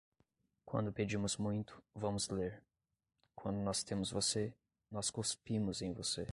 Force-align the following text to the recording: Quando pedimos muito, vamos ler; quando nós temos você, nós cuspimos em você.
Quando 0.65 0.91
pedimos 0.91 1.37
muito, 1.37 1.79
vamos 1.93 2.27
ler; 2.29 2.63
quando 3.35 3.57
nós 3.59 3.83
temos 3.83 4.09
você, 4.11 4.51
nós 4.89 5.11
cuspimos 5.11 5.79
em 5.83 5.93
você. 5.93 6.27